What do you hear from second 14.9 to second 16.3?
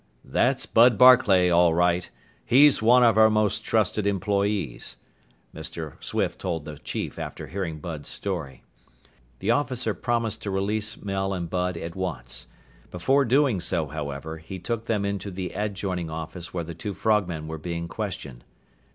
into the adjoining